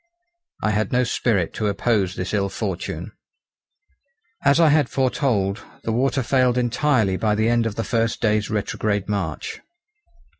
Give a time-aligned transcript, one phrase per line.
[0.63, 3.11] I had no spirit to oppose this ill fortune.
[4.43, 8.49] As I had foretold, the water failed entirely by the end of the first day's
[8.49, 9.59] retrograde march.